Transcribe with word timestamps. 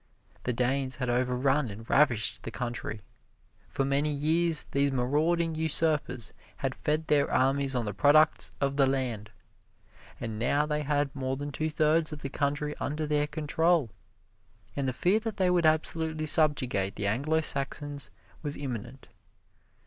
The 0.45 0.51
Danes 0.51 0.95
had 0.95 1.11
overrun 1.11 1.69
and 1.69 1.87
ravished 1.87 2.41
the 2.41 2.49
country. 2.49 3.01
For 3.69 3.85
many 3.85 4.11
years 4.11 4.63
these 4.63 4.91
marauding 4.91 5.53
usurpers 5.53 6.33
had 6.57 6.73
fed 6.73 7.05
their 7.05 7.29
armies 7.31 7.75
on 7.75 7.85
the 7.85 7.93
products 7.93 8.49
of 8.59 8.77
the 8.77 8.87
land. 8.87 9.29
And 10.19 10.39
now 10.39 10.65
they 10.65 10.81
had 10.81 11.15
more 11.15 11.37
than 11.37 11.51
two 11.51 11.69
thirds 11.69 12.11
of 12.11 12.23
the 12.23 12.29
country 12.29 12.73
under 12.79 13.05
their 13.05 13.27
control, 13.27 13.91
and 14.75 14.87
the 14.87 14.91
fear 14.91 15.19
that 15.19 15.37
they 15.37 15.51
would 15.51 15.67
absolutely 15.67 16.25
subjugate 16.25 16.95
the 16.95 17.05
Anglo 17.05 17.39
Saxons 17.41 18.09
was 18.41 18.57
imminent. 18.57 19.07